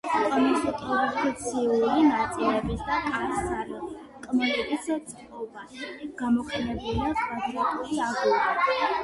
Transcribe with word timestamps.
კონსტრუქციული 0.11 2.05
ნაწილების 2.07 2.81
და 2.87 2.97
კარ-სარკმლების 3.09 4.89
წყობაში, 5.11 5.93
გამოყენებულია 6.23 7.13
კვადრატული 7.23 8.03
აგური. 8.09 8.75